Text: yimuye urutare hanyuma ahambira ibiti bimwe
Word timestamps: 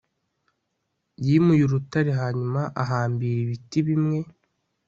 yimuye 1.25 1.61
urutare 1.65 2.11
hanyuma 2.21 2.61
ahambira 2.81 3.37
ibiti 3.45 3.79
bimwe 3.87 4.19